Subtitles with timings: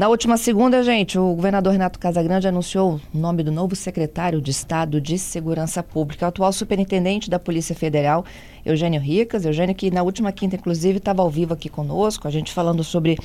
[0.00, 4.50] Na última segunda, gente, o governador Renato Casagrande anunciou o nome do novo secretário de
[4.50, 8.24] Estado de Segurança Pública, o atual superintendente da Polícia Federal,
[8.64, 9.44] Eugênio Ricas.
[9.44, 13.18] Eugênio, que na última quinta, inclusive, estava ao vivo aqui conosco, a gente falando sobre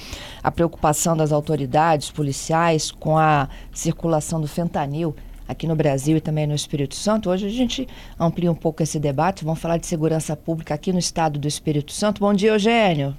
[0.44, 5.16] a preocupação das autoridades policiais com a circulação do fentanil
[5.48, 7.30] aqui no Brasil e também no Espírito Santo.
[7.30, 7.88] Hoje a gente
[8.20, 11.94] amplia um pouco esse debate, vamos falar de segurança pública aqui no estado do Espírito
[11.94, 12.20] Santo.
[12.20, 13.16] Bom dia, Eugênio.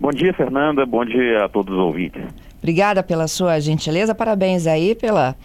[0.00, 0.86] Bom dia, Fernanda.
[0.86, 2.22] Bom dia a todos os ouvintes.
[2.58, 5.36] Obrigada pela sua gentileza, parabéns aí pela,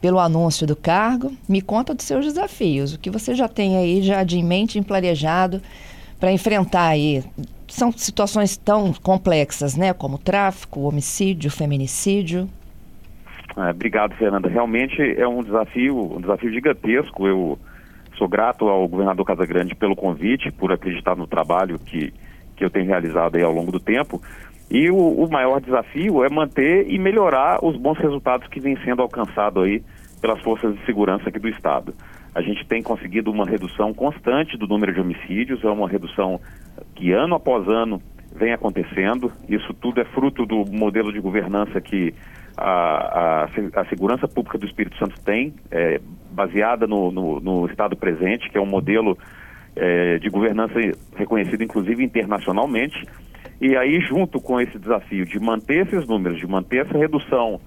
[0.00, 1.30] pelo anúncio do cargo.
[1.46, 5.60] Me conta dos seus desafios, o que você já tem aí já de mente emparejado
[6.18, 7.22] para enfrentar aí.
[7.68, 12.48] São situações tão complexas, né, como tráfico, homicídio, feminicídio.
[13.58, 14.48] É, obrigado, Fernanda.
[14.48, 17.26] Realmente é um desafio, um desafio gigantesco.
[17.26, 17.58] Eu
[18.16, 22.12] sou grato ao governador Casagrande pelo convite, por acreditar no trabalho que,
[22.56, 24.20] que eu tenho realizado aí ao longo do tempo.
[24.70, 29.00] E o, o, maior desafio é manter e melhorar os bons resultados que vêm sendo
[29.02, 29.82] alcançados aí
[30.20, 31.94] pelas forças de segurança aqui do Estado.
[32.34, 36.40] A gente tem conseguido uma redução constante do número de homicídios, é uma redução
[36.94, 38.02] que ano após ano
[38.34, 39.32] vem acontecendo.
[39.48, 42.12] Isso tudo é fruto do modelo de governança que
[42.56, 47.96] a, a, a segurança pública do Espírito Santo tem, é, baseada no, no, no, Estado
[47.96, 49.16] presente, que é um modelo
[49.76, 50.74] é, de governança
[51.14, 53.04] reconhecido inclusive internacionalmente.
[53.60, 57.60] E aí, junto com esse desafio de manter esses números, de manter essa redução,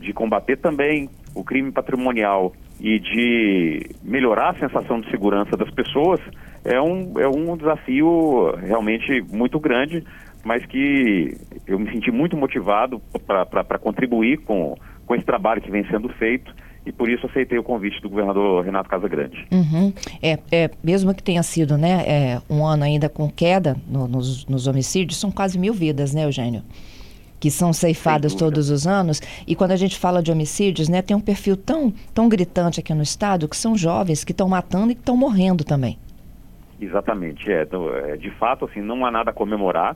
[0.00, 6.20] de combater também o crime patrimonial e de melhorar a sensação de segurança das pessoas,
[6.64, 10.04] é um, é um desafio realmente muito grande,
[10.44, 15.84] mas que eu me senti muito motivado para contribuir com, com esse trabalho que vem
[15.88, 16.52] sendo feito
[16.88, 19.46] e por isso aceitei o convite do governador Renato Casagrande.
[19.52, 19.92] Uhum.
[20.22, 24.46] É, é, mesmo que tenha sido né, é, um ano ainda com queda no, nos,
[24.46, 26.62] nos, homicídios, são quase mil vidas, né, Eugênio?
[27.38, 29.20] Que são ceifadas todos os anos.
[29.46, 32.94] E quando a gente fala de homicídios, né, tem um perfil tão, tão gritante aqui
[32.94, 35.98] no Estado que são jovens que estão matando e que estão morrendo também.
[36.80, 37.52] Exatamente.
[37.52, 39.94] É, então, é, de fato, assim, não há nada a comemorar.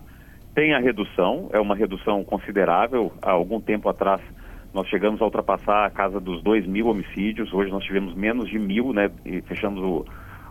[0.54, 3.10] Tem a redução, é uma redução considerável.
[3.22, 4.20] Há algum tempo atrás
[4.72, 7.52] nós chegamos a ultrapassar a casa dos 2 mil homicídios.
[7.52, 9.10] Hoje nós tivemos menos de mil, né?
[9.24, 10.04] E fechamos o,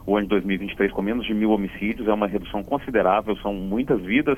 [0.06, 2.08] o ano de 2023 com menos de mil homicídios.
[2.08, 3.36] É uma redução considerável.
[3.38, 4.38] São muitas vidas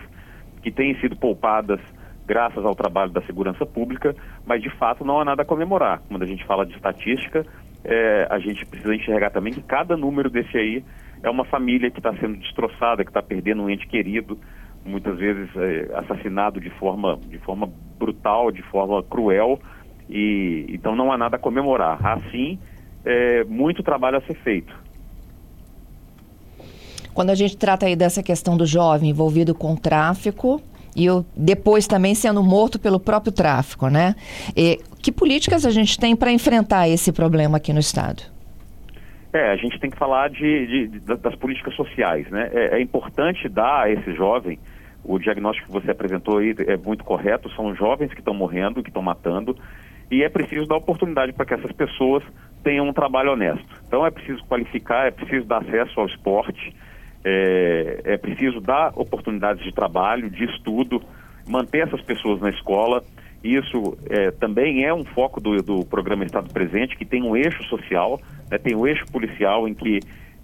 [0.61, 1.81] que têm sido poupadas
[2.25, 6.01] graças ao trabalho da segurança pública, mas de fato não há nada a comemorar.
[6.07, 7.45] Quando a gente fala de estatística,
[7.83, 10.83] é, a gente precisa enxergar também que cada número desse aí
[11.21, 14.39] é uma família que está sendo destroçada, que está perdendo um ente querido,
[14.85, 19.59] muitas vezes é, assassinado de forma, de forma brutal, de forma cruel,
[20.09, 21.99] e então não há nada a comemorar.
[22.05, 22.59] Assim,
[23.05, 24.73] é, muito trabalho a ser feito.
[27.13, 30.61] Quando a gente trata aí dessa questão do jovem envolvido com tráfico
[30.95, 34.15] e eu, depois também sendo morto pelo próprio tráfico, né?
[34.55, 38.23] E, que políticas a gente tem para enfrentar esse problema aqui no Estado?
[39.31, 42.49] É, a gente tem que falar de, de, de das políticas sociais, né?
[42.53, 44.59] É, é, importante dar a esse jovem
[45.03, 47.49] o diagnóstico que você apresentou aí é muito correto.
[47.55, 49.57] São jovens que estão morrendo, que estão matando,
[50.11, 52.23] e é preciso dar oportunidade para que essas pessoas
[52.63, 53.65] tenham um trabalho honesto.
[53.87, 56.75] Então é preciso qualificar, é preciso dar acesso ao esporte,
[57.23, 61.01] é, é preciso dar oportunidades de trabalho, de estudo,
[61.47, 63.03] manter essas pessoas na escola.
[63.43, 67.61] Isso é, também é um foco do, do programa Estado Presente, que tem um eixo
[67.63, 69.99] social, né, tem um eixo policial em que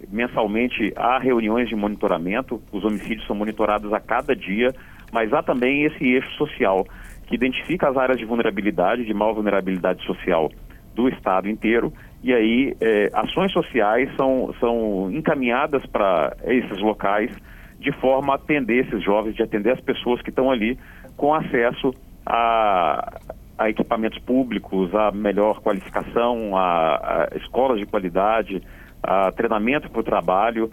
[0.10, 4.74] mensalmente há reuniões de monitoramento, os homicídios são monitorados a cada dia,
[5.12, 6.86] mas há também esse eixo social
[7.30, 10.52] que identifica as áreas de vulnerabilidade, de maior vulnerabilidade social
[10.96, 17.32] do Estado inteiro, e aí é, ações sociais são, são encaminhadas para esses locais
[17.80, 20.78] de forma a atender esses jovens, de atender as pessoas que estão ali
[21.16, 21.94] com acesso
[22.26, 23.20] a,
[23.60, 28.62] a equipamentos públicos, a melhor qualificação, a, a escolas de qualidade,
[29.04, 30.72] a treinamento para o trabalho,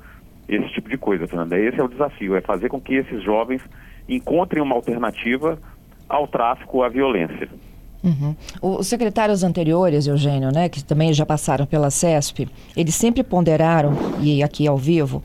[0.48, 1.58] esse tipo de coisa, Fernanda.
[1.58, 3.62] Esse é o desafio, é fazer com que esses jovens
[4.08, 5.58] encontrem uma alternativa
[6.08, 7.48] ao tráfico, à violência.
[8.04, 8.36] Uhum.
[8.62, 14.42] Os secretários anteriores, Eugênio, né, que também já passaram pela CESP, eles sempre ponderaram, e
[14.44, 15.22] aqui ao vivo,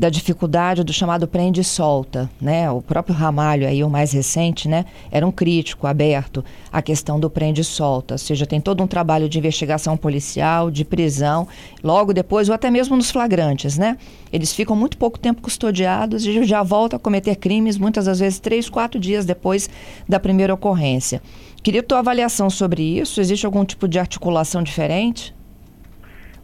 [0.00, 2.30] da dificuldade do chamado prende e solta.
[2.40, 2.70] Né?
[2.70, 6.42] O próprio Ramalho, aí, o mais recente, né, era um crítico aberto
[6.72, 8.14] à questão do prende e solta.
[8.14, 11.46] Ou seja, tem todo um trabalho de investigação policial, de prisão,
[11.84, 13.76] logo depois, ou até mesmo nos flagrantes.
[13.76, 13.98] Né?
[14.32, 18.40] Eles ficam muito pouco tempo custodiados e já voltam a cometer crimes, muitas das vezes
[18.40, 19.68] três, quatro dias depois
[20.08, 21.20] da primeira ocorrência.
[21.62, 23.20] Queria tua avaliação sobre isso.
[23.20, 25.34] Existe algum tipo de articulação diferente?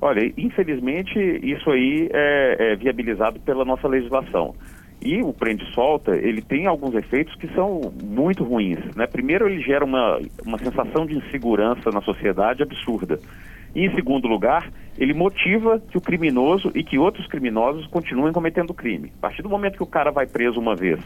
[0.06, 4.54] Olha, infelizmente isso aí é, é viabilizado pela nossa legislação.
[5.02, 8.78] E o prende-solta, ele tem alguns efeitos que são muito ruins.
[8.94, 9.04] Né?
[9.08, 13.18] Primeiro, ele gera uma, uma sensação de insegurança na sociedade absurda.
[13.74, 18.72] E, em segundo lugar, ele motiva que o criminoso e que outros criminosos continuem cometendo
[18.72, 19.12] crime.
[19.18, 21.00] A partir do momento que o cara vai preso uma vez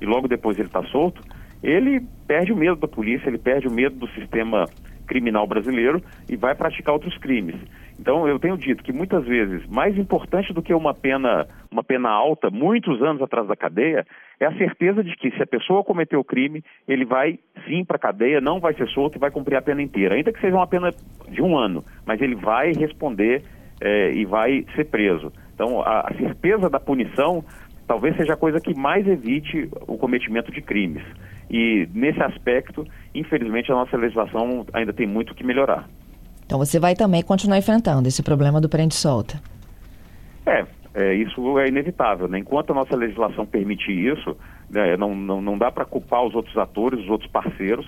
[0.00, 1.22] e logo depois ele está solto,
[1.62, 4.66] ele perde o medo da polícia, ele perde o medo do sistema
[5.10, 7.56] criminal brasileiro e vai praticar outros crimes.
[7.98, 12.08] Então, eu tenho dito que muitas vezes, mais importante do que uma pena, uma pena
[12.08, 14.06] alta, muitos anos atrás da cadeia,
[14.38, 17.96] é a certeza de que se a pessoa cometeu o crime, ele vai sim para
[17.96, 20.54] a cadeia, não vai ser solto e vai cumprir a pena inteira, ainda que seja
[20.54, 20.90] uma pena
[21.28, 23.42] de um ano, mas ele vai responder
[23.80, 25.32] eh, e vai ser preso.
[25.54, 27.44] Então, a, a certeza da punição
[27.86, 31.02] talvez seja a coisa que mais evite o cometimento de crimes.
[31.50, 35.88] E nesse aspecto, infelizmente, a nossa legislação ainda tem muito que melhorar.
[36.46, 39.40] Então você vai também continuar enfrentando esse problema do prende-solta.
[40.46, 40.64] É,
[40.94, 42.28] é, isso é inevitável.
[42.28, 42.38] Né?
[42.38, 44.36] Enquanto a nossa legislação permite isso,
[44.68, 47.86] né, não, não, não dá para culpar os outros atores, os outros parceiros.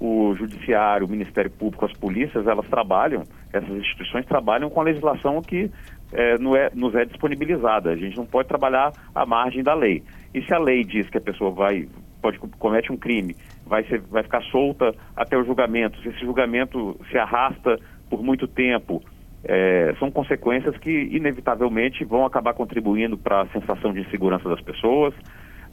[0.00, 3.22] O Judiciário, o Ministério Público, as polícias, elas trabalham,
[3.52, 5.70] essas instituições trabalham com a legislação que
[6.12, 7.90] é, não é, nos é disponibilizada.
[7.90, 10.02] A gente não pode trabalhar à margem da lei.
[10.34, 11.88] E se a lei diz que a pessoa vai,
[12.22, 13.36] pode comete um crime,
[13.66, 17.78] vai, ser, vai ficar solta até o julgamento, se esse julgamento se arrasta
[18.08, 19.02] por muito tempo,
[19.44, 25.12] é, são consequências que inevitavelmente vão acabar contribuindo para a sensação de insegurança das pessoas,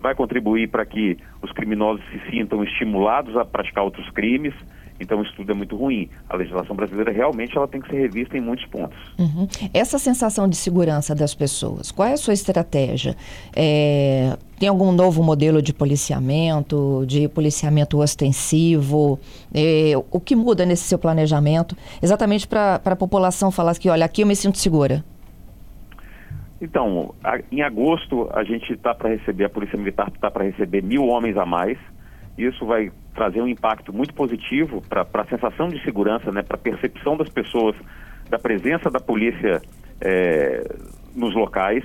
[0.01, 4.53] vai contribuir para que os criminosos se sintam estimulados a praticar outros crimes.
[4.99, 6.09] Então isso tudo é muito ruim.
[6.29, 8.97] A legislação brasileira realmente ela tem que ser revista em muitos pontos.
[9.17, 9.47] Uhum.
[9.73, 13.15] Essa sensação de segurança das pessoas, qual é a sua estratégia?
[13.55, 19.17] É, tem algum novo modelo de policiamento, de policiamento ostensivo?
[19.53, 21.77] É, o que muda nesse seu planejamento?
[22.03, 25.03] Exatamente para a população falar que, olha, aqui eu me sinto segura.
[26.61, 30.83] Então, a, em agosto a gente está para receber, a Polícia Militar está para receber
[30.83, 31.77] mil homens a mais.
[32.37, 36.59] Isso vai trazer um impacto muito positivo para a sensação de segurança, né, para a
[36.59, 37.75] percepção das pessoas
[38.29, 39.61] da presença da polícia
[39.99, 40.63] é,
[41.15, 41.83] nos locais.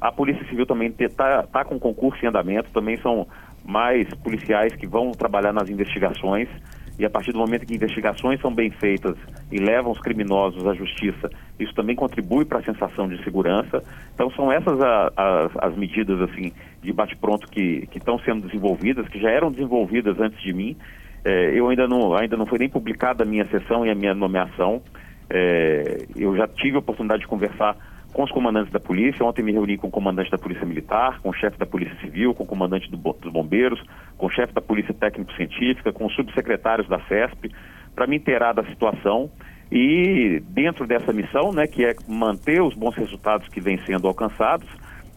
[0.00, 3.26] A Polícia Civil também está tá com concurso em andamento, também são
[3.64, 6.48] mais policiais que vão trabalhar nas investigações
[6.98, 9.16] e a partir do momento que investigações são bem feitas
[9.52, 13.82] e levam os criminosos à justiça, isso também contribui para a sensação de segurança.
[14.14, 16.52] Então são essas a, a, as medidas assim
[16.82, 20.76] de bate-pronto que estão sendo desenvolvidas, que já eram desenvolvidas antes de mim.
[21.24, 24.14] É, eu ainda não, ainda não foi nem publicada a minha sessão e a minha
[24.14, 24.80] nomeação.
[25.28, 27.76] É, eu já tive a oportunidade de conversar
[28.16, 29.22] com os comandantes da polícia.
[29.22, 32.32] Ontem me reuni com o comandante da Polícia Militar, com o chefe da Polícia Civil,
[32.32, 33.78] com o comandante do, dos bombeiros,
[34.16, 37.52] com o chefe da Polícia Técnico-Científica, com os subsecretários da CESP,
[37.94, 39.30] para me inteirar da situação
[39.70, 44.66] e dentro dessa missão, né, que é manter os bons resultados que vêm sendo alcançados,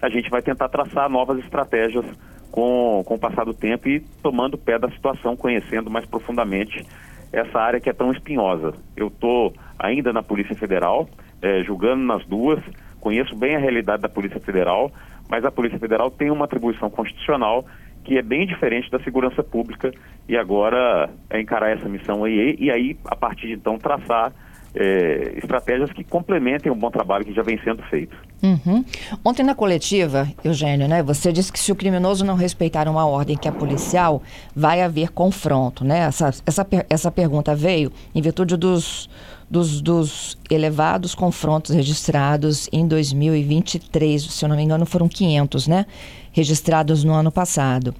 [0.02, 2.06] a gente vai tentar traçar novas estratégias
[2.52, 6.86] com, com o passar do tempo e tomando pé da situação, conhecendo mais profundamente
[7.32, 8.74] essa área que é tão espinhosa.
[8.98, 11.08] Eu estou ainda na Polícia Federal,
[11.42, 12.60] é, julgando nas duas,
[13.00, 14.92] conheço bem a realidade da Polícia Federal,
[15.30, 17.66] mas a Polícia Federal tem uma atribuição constitucional
[18.04, 19.92] que é bem diferente da segurança pública
[20.28, 24.32] e agora é encarar essa missão aí e aí, a partir de então, traçar
[24.76, 28.16] é, estratégias que complementem o bom trabalho que já vem sendo feito.
[28.42, 28.86] Uhum.
[29.24, 33.38] Ontem na coletiva, Eugênio, né, você disse que se o criminoso não respeitar uma ordem
[33.38, 34.22] que é policial,
[34.56, 36.00] vai haver confronto, né?
[36.00, 39.10] Essa, essa, essa pergunta veio em virtude dos,
[39.50, 45.86] dos, dos elevados confrontos registrados em 2023, se eu não me engano foram 500, né?
[46.32, 47.94] Registrados no ano passado.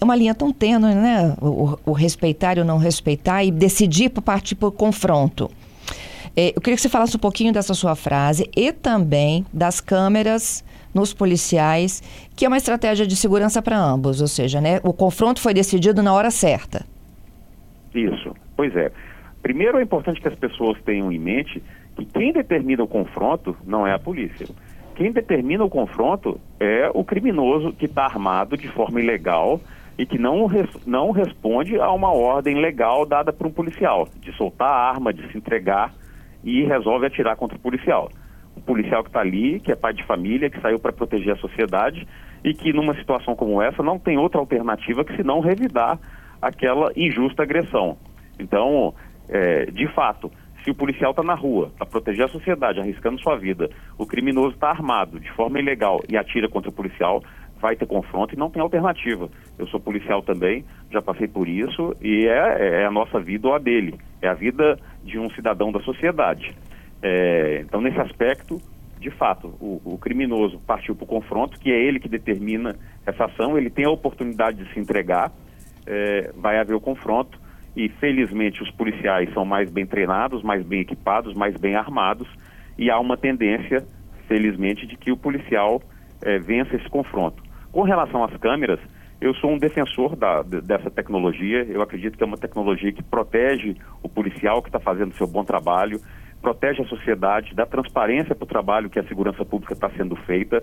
[0.00, 1.36] É uma linha tão tênue, né?
[1.40, 5.50] O, o respeitar e o não respeitar e decidir partir por confronto.
[6.36, 10.64] É, eu queria que você falasse um pouquinho dessa sua frase e também das câmeras
[10.92, 12.02] nos policiais,
[12.36, 16.02] que é uma estratégia de segurança para ambos, ou seja, né, o confronto foi decidido
[16.02, 16.84] na hora certa.
[17.94, 18.90] Isso, pois é.
[19.42, 21.62] Primeiro é importante que as pessoas tenham em mente
[21.96, 24.48] que quem determina o confronto não é a polícia.
[24.96, 29.60] Quem determina o confronto é o criminoso que está armado de forma ilegal
[29.96, 34.32] e que não, res, não responde a uma ordem legal dada por um policial, de
[34.36, 35.92] soltar a arma, de se entregar
[36.44, 38.10] e resolve atirar contra o policial.
[38.56, 41.36] O policial que está ali, que é pai de família, que saiu para proteger a
[41.36, 42.06] sociedade
[42.44, 45.98] e que numa situação como essa não tem outra alternativa que se não revidar
[46.40, 47.96] aquela injusta agressão.
[48.38, 48.94] Então,
[49.28, 50.30] é, de fato,
[50.62, 54.54] se o policial está na rua para proteger a sociedade, arriscando sua vida, o criminoso
[54.54, 57.22] está armado de forma ilegal e atira contra o policial,
[57.60, 59.28] vai ter confronto e não tem alternativa.
[59.58, 63.54] Eu sou policial também, já passei por isso e é, é a nossa vida ou
[63.54, 66.54] a dele, é a vida de um cidadão da sociedade.
[67.02, 68.60] É, então, nesse aspecto,
[68.98, 72.74] de fato, o, o criminoso partiu para o confronto, que é ele que determina
[73.06, 75.30] essa ação, ele tem a oportunidade de se entregar,
[75.86, 77.38] é, vai haver o confronto
[77.76, 82.26] e felizmente os policiais são mais bem treinados, mais bem equipados, mais bem armados
[82.78, 83.84] e há uma tendência,
[84.26, 85.82] felizmente, de que o policial
[86.22, 87.42] é, vença esse confronto.
[87.70, 88.80] Com relação às câmeras,
[89.24, 91.64] eu sou um defensor da, dessa tecnologia.
[91.64, 95.42] Eu acredito que é uma tecnologia que protege o policial que está fazendo seu bom
[95.42, 95.98] trabalho,
[96.42, 100.62] protege a sociedade, dá transparência para o trabalho que a segurança pública está sendo feita.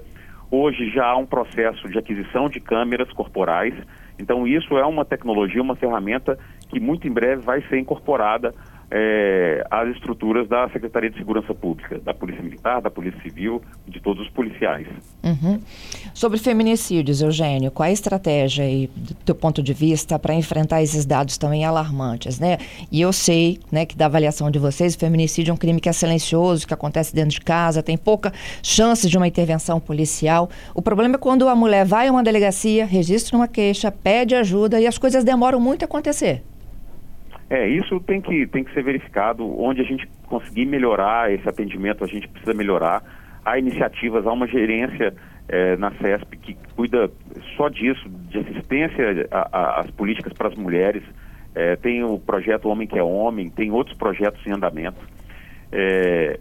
[0.51, 3.73] Hoje já há um processo de aquisição de câmeras corporais.
[4.19, 6.37] Então, isso é uma tecnologia, uma ferramenta
[6.69, 8.53] que muito em breve vai ser incorporada
[8.91, 14.01] é, às estruturas da Secretaria de Segurança Pública, da Polícia Militar, da Polícia Civil, de
[14.01, 14.85] todos os policiais.
[15.23, 15.61] Uhum.
[16.13, 21.05] Sobre feminicídios, Eugênio, qual a estratégia aí, do teu ponto de vista, para enfrentar esses
[21.05, 22.57] dados também alarmantes, né?
[22.91, 25.87] E eu sei, né, que da avaliação de vocês, o feminicídio é um crime que
[25.87, 30.49] é silencioso, que acontece dentro de casa, tem pouca chance de uma intervenção policial.
[30.75, 34.81] O problema é quando a mulher vai a uma delegacia, registra uma queixa, pede ajuda
[34.81, 36.43] e as coisas demoram muito a acontecer.
[37.51, 39.45] É, isso tem que, tem que ser verificado.
[39.61, 43.03] Onde a gente conseguir melhorar esse atendimento, a gente precisa melhorar.
[43.43, 45.13] Há iniciativas, há uma gerência
[45.49, 47.11] é, na CESP que cuida
[47.57, 51.03] só disso, de assistência às políticas para as mulheres.
[51.53, 55.05] É, tem o projeto Homem que é Homem, tem outros projetos em andamento.
[55.73, 56.39] É,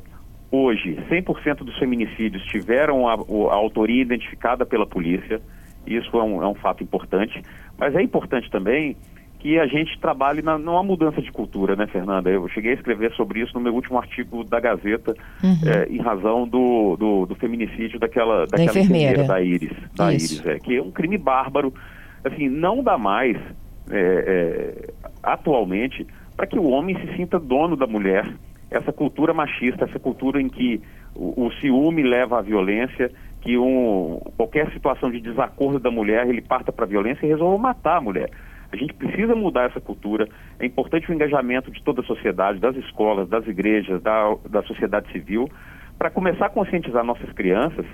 [0.49, 5.43] hoje, 100% dos feminicídios tiveram a, a, autoria identificada pela polícia.
[5.85, 7.43] Isso é um, é um fato importante.
[7.77, 8.97] Mas é importante também
[9.41, 12.31] que a gente trabalhe na, numa mudança de cultura, né, Fernanda?
[12.31, 15.59] Eu cheguei a escrever sobre isso no meu último artigo da Gazeta, uhum.
[15.67, 19.25] é, em razão do, do, do, feminicídio daquela, daquela da enfermeira.
[19.25, 21.73] da Iris, da Iris é, que é um crime bárbaro.
[22.23, 23.37] Assim, não dá mais,
[23.91, 24.93] é, é,
[25.23, 26.07] atualmente,
[26.37, 28.31] para que o homem se sinta dono da mulher.
[28.71, 30.81] Essa cultura machista, essa cultura em que
[31.15, 36.43] o, o ciúme leva à violência, que um, qualquer situação de desacordo da mulher, ele
[36.43, 38.31] parta para a violência e resolve matar a mulher.
[38.73, 40.29] A gente precisa mudar essa cultura.
[40.59, 45.11] É importante o engajamento de toda a sociedade, das escolas, das igrejas, da, da sociedade
[45.13, 45.49] civil,
[45.99, 47.85] para começar a conscientizar nossas crianças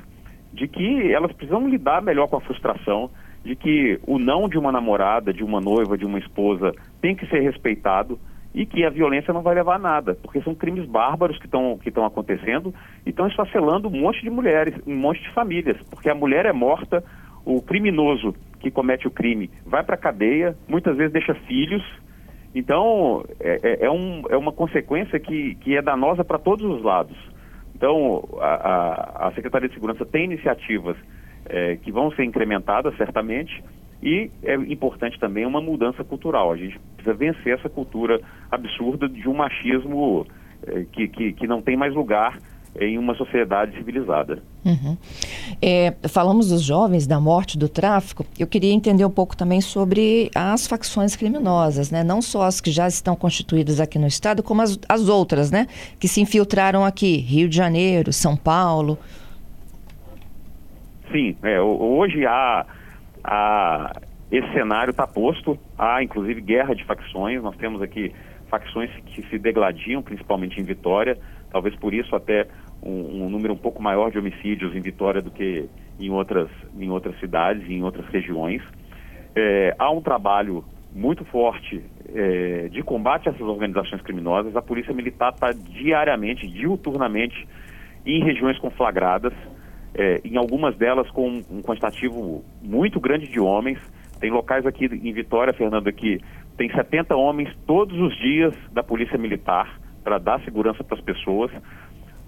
[0.52, 3.10] de que elas precisam lidar melhor com a frustração,
[3.44, 7.26] de que o não de uma namorada, de uma noiva, de uma esposa tem que
[7.26, 8.18] ser respeitado
[8.54, 11.78] e que a violência não vai levar a nada, porque são crimes bárbaros que estão
[11.78, 16.14] que acontecendo e estão esfacelando um monte de mulheres, um monte de famílias, porque a
[16.14, 17.04] mulher é morta,
[17.44, 18.34] o criminoso
[18.66, 21.82] que comete o crime vai para a cadeia, muitas vezes deixa filhos.
[22.52, 26.82] Então, é, é, é, um, é uma consequência que, que é danosa para todos os
[26.82, 27.16] lados.
[27.74, 30.96] Então, a, a, Secretaria de Segurança tem iniciativas
[31.44, 33.62] é, que vão ser incrementadas, certamente,
[34.02, 36.50] e é importante também uma mudança cultural.
[36.50, 38.20] A gente precisa vencer essa cultura
[38.50, 40.26] absurda de um machismo
[40.66, 42.36] é, que, que, que não tem mais lugar
[42.80, 44.42] em uma sociedade civilizada.
[44.64, 44.96] Uhum.
[45.62, 48.24] É, falamos dos jovens, da morte, do tráfico.
[48.38, 52.02] Eu queria entender um pouco também sobre as facções criminosas, né?
[52.02, 55.66] Não só as que já estão constituídas aqui no estado, como as, as outras, né?
[55.98, 58.98] Que se infiltraram aqui, Rio de Janeiro, São Paulo.
[61.12, 62.66] Sim, é, hoje há,
[63.22, 63.92] há
[64.30, 67.42] esse cenário está posto, há inclusive guerra de facções.
[67.42, 68.12] Nós temos aqui
[68.50, 71.16] facções que se degladiam, principalmente em Vitória.
[71.50, 72.46] Talvez por isso até
[72.82, 75.68] um, um, número um pouco maior de homicídios em Vitória do que
[75.98, 78.62] em outras, em outras cidades em outras regiões.
[79.34, 80.64] É, há um trabalho
[80.94, 81.82] muito forte
[82.14, 84.56] é, de combate a essas organizações criminosas.
[84.56, 87.46] A Polícia Militar está diariamente, diuturnamente,
[88.06, 89.32] em regiões conflagradas,
[89.94, 93.78] é, em algumas delas com um quantitativo muito grande de homens.
[94.20, 96.18] Tem locais aqui em Vitória, Fernando, que
[96.56, 101.50] tem 70 homens todos os dias da Polícia Militar para dar segurança para as pessoas.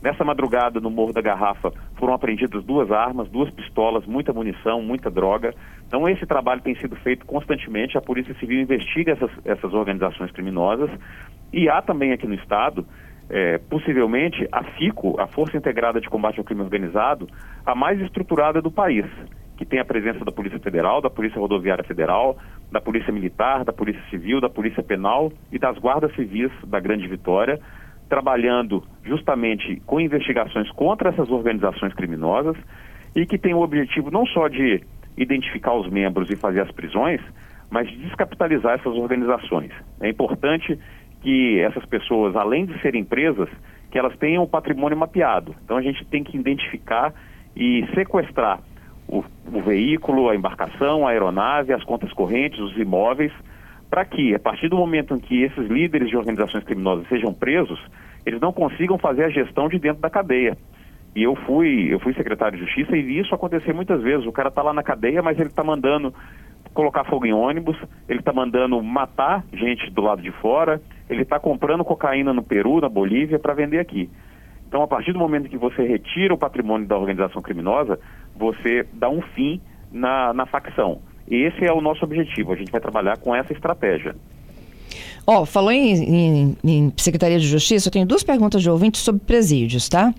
[0.01, 5.11] Nessa madrugada, no Morro da Garrafa, foram apreendidas duas armas, duas pistolas, muita munição, muita
[5.11, 5.53] droga.
[5.87, 7.99] Então, esse trabalho tem sido feito constantemente.
[7.99, 10.89] A Polícia Civil investiga essas, essas organizações criminosas.
[11.53, 12.87] E há também aqui no Estado,
[13.29, 17.27] é, possivelmente, a FICO, a Força Integrada de Combate ao Crime Organizado,
[17.67, 19.05] a mais estruturada do país,
[19.57, 22.39] que tem a presença da Polícia Federal, da Polícia Rodoviária Federal,
[22.71, 27.09] da Polícia Militar, da Polícia Civil, da Polícia Penal e das Guardas Civis da Grande
[27.09, 27.59] Vitória
[28.09, 32.57] trabalhando justamente com investigações contra essas organizações criminosas
[33.15, 34.83] e que tem o objetivo não só de
[35.17, 37.21] identificar os membros e fazer as prisões,
[37.71, 39.73] mas de descapitalizar essas organizações.
[40.01, 40.79] É importante
[41.21, 43.49] que essas pessoas, além de serem presas,
[43.91, 45.55] que elas tenham o patrimônio mapeado.
[45.65, 47.13] Então a gente tem que identificar
[47.57, 48.61] e sequestrar
[49.09, 53.33] o, o veículo, a embarcação, a aeronave, as contas correntes, os imóveis,
[53.91, 57.81] para que, a partir do momento em que esses líderes de organizações criminosas sejam presos,
[58.25, 60.57] eles não consigam fazer a gestão de dentro da cadeia.
[61.17, 64.27] E eu fui, eu fui secretário de Justiça e vi isso acontecer muitas vezes.
[64.27, 66.15] O cara está lá na cadeia, mas ele está mandando
[66.75, 67.77] colocar fogo em ônibus,
[68.09, 72.81] ele está mandando matar gente do lado de fora, ele está comprando cocaína no Peru,
[72.81, 74.11] na Bolívia, para vender aqui.
[74.69, 77.99] Então, a partir do momento que você retira o patrimônio da organização criminosa,
[78.37, 81.01] você dá um fim na, na facção.
[81.31, 82.53] E esse é o nosso objetivo.
[82.53, 84.15] A gente vai trabalhar com essa estratégia.
[85.27, 89.03] Ó, oh, falou em, em, em, Secretaria de Justiça, eu tenho duas perguntas de ouvintes
[89.03, 90.15] sobre presídios, tá?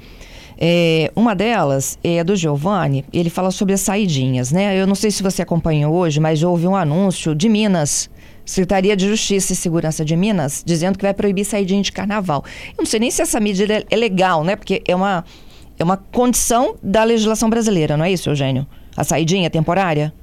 [0.56, 4.80] É, uma delas é do Giovanni, ele fala sobre as saidinhas, né?
[4.80, 8.08] Eu não sei se você acompanhou hoje, mas houve um anúncio de Minas,
[8.46, 12.44] Secretaria de Justiça e Segurança de Minas, dizendo que vai proibir saidinha de carnaval.
[12.68, 14.56] Eu não sei nem se essa medida é legal, né?
[14.56, 15.26] Porque é uma,
[15.80, 18.68] é uma condição da legislação brasileira, não é isso, Eugênio?
[18.96, 20.14] A saidinha temporária?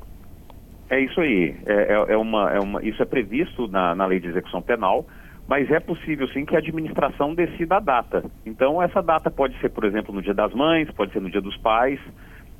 [0.88, 1.54] É isso aí.
[1.66, 5.06] É, é, é, uma, é uma, isso é previsto na, na lei de execução penal,
[5.48, 8.24] mas é possível sim que a administração decida a data.
[8.44, 11.40] Então, essa data pode ser, por exemplo, no Dia das Mães, pode ser no Dia
[11.40, 12.00] dos Pais.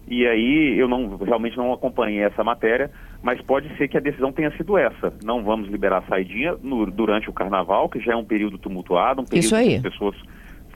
[0.08, 2.90] E aí eu não realmente não acompanhei essa matéria,
[3.22, 5.12] mas pode ser que a decisão tenha sido essa.
[5.24, 9.22] Não vamos liberar a saidinha no, durante o carnaval, que já é um período tumultuado,
[9.22, 10.16] um período que as pessoas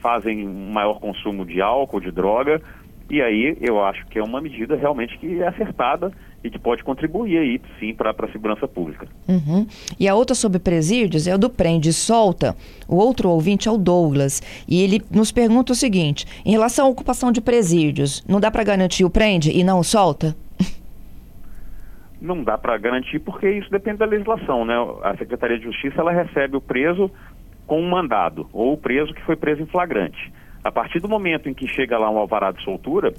[0.01, 2.61] fazem um maior consumo de álcool, de droga,
[3.11, 6.13] e aí eu acho que é uma medida realmente que é acertada
[6.43, 9.07] e que pode contribuir aí, sim, para a segurança pública.
[9.29, 9.67] Uhum.
[9.99, 12.57] E a outra sobre presídios é o do prende e solta.
[12.89, 14.41] O outro ouvinte é o Douglas.
[14.67, 18.65] E ele nos pergunta o seguinte: em relação à ocupação de presídios, não dá para
[18.65, 20.35] garantir o prende e não o solta?
[22.21, 24.75] Não dá para garantir porque isso depende da legislação, né?
[25.03, 27.11] A Secretaria de Justiça ela recebe o preso
[27.67, 30.31] com um mandado ou o preso que foi preso em flagrante.
[30.63, 33.13] A partir do momento em que chega lá um alvará de soltura,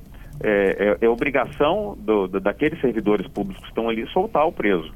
[0.43, 4.91] é, é, é obrigação do, do, daqueles servidores públicos que estão ali soltar o preso.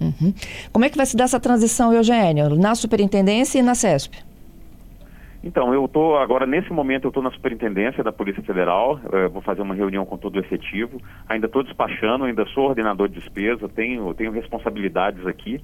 [0.00, 0.32] Uhum.
[0.72, 4.28] Como é que vai se dar essa transição, Eugênio, na superintendência e na CESP?
[5.42, 9.40] Então, eu estou agora, nesse momento, eu estou na superintendência da Polícia Federal, é, vou
[9.40, 13.68] fazer uma reunião com todo o efetivo, ainda estou despachando, ainda sou ordenador de despesa,
[13.68, 15.60] tenho, tenho responsabilidades aqui,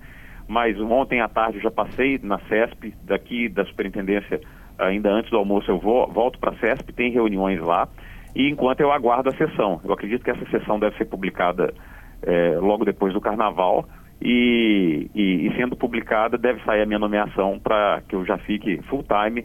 [0.47, 4.41] mas ontem à tarde eu já passei na CESP, daqui da superintendência
[4.79, 7.89] ainda antes do almoço eu vou, volto para a CESP, tem reuniões lá,
[8.35, 9.81] e enquanto eu aguardo a sessão.
[9.85, 11.73] Eu acredito que essa sessão deve ser publicada
[12.23, 13.87] é, logo depois do carnaval,
[14.21, 18.81] e, e, e, sendo publicada deve sair a minha nomeação para que eu já fique
[18.89, 19.45] full time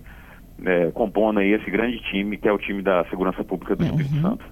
[0.65, 4.15] é, compondo aí esse grande time que é o time da segurança pública do Espírito
[4.15, 4.21] uhum.
[4.21, 4.45] Santo.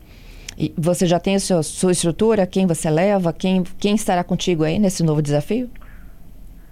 [0.57, 2.47] E você já tem a sua, sua estrutura?
[2.47, 3.31] Quem você leva?
[3.31, 5.69] Quem, quem estará contigo aí nesse novo desafio?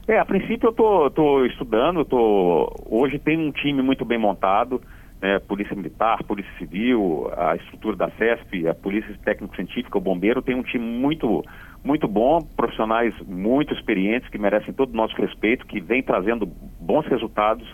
[0.08, 4.80] É, a princípio eu tô, tô estudando, tô, hoje tem um time muito bem montado,
[5.20, 10.54] né, Polícia Militar, Polícia Civil, a estrutura da CESP, a Polícia Técnico-Científica, o Bombeiro, tem
[10.54, 11.44] um time muito,
[11.84, 16.46] muito bom, profissionais muito experientes, que merecem todo o nosso respeito, que vem trazendo
[16.80, 17.68] bons resultados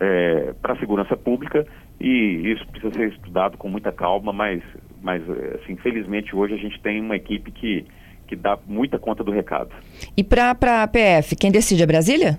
[0.00, 1.66] é, para a segurança pública
[2.00, 4.62] e isso precisa ser estudado com muita calma, mas,
[5.02, 5.22] mas
[5.56, 7.84] assim, felizmente hoje a gente tem uma equipe que
[8.28, 9.70] que dá muita conta do recado.
[10.16, 12.38] E para a PF, quem decide é Brasília?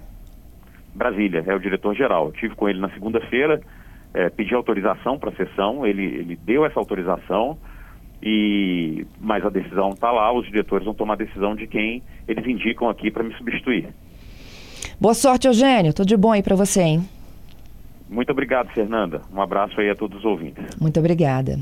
[0.94, 2.32] Brasília, é o diretor-geral.
[2.32, 3.60] Tive com ele na segunda-feira,
[4.14, 7.58] é, pedi autorização para a sessão, ele, ele deu essa autorização,
[8.22, 12.46] e mas a decisão está lá, os diretores vão tomar a decisão de quem eles
[12.46, 13.88] indicam aqui para me substituir.
[15.00, 15.94] Boa sorte, Eugênio.
[15.94, 17.10] Tudo de bom aí para você, hein?
[18.10, 19.22] Muito obrigado, Fernanda.
[19.32, 20.64] Um abraço aí a todos os ouvintes.
[20.80, 21.60] Muito obrigada.